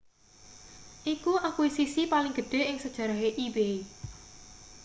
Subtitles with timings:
[1.13, 3.75] iku akuisisi paling gedhe ing sejarahe ebay